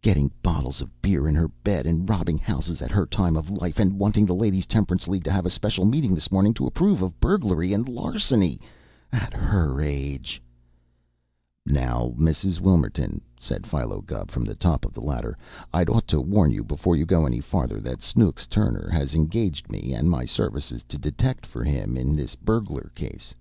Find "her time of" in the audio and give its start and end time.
2.90-3.50